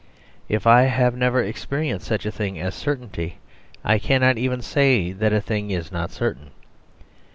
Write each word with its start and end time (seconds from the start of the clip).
If 0.49 0.65
I 0.65 0.85
have 0.85 1.15
never 1.15 1.43
experienced 1.43 2.07
such 2.07 2.25
a 2.25 2.31
thing 2.31 2.59
as 2.59 2.73
certainty 2.73 3.37
I 3.83 3.99
cannot 3.99 4.39
even 4.39 4.63
say 4.63 5.11
that 5.11 5.31
a 5.31 5.41
thing 5.41 5.69
is 5.69 5.91
not 5.91 6.09
certain. 6.09 6.49